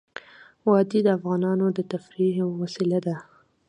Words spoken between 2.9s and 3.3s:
ده.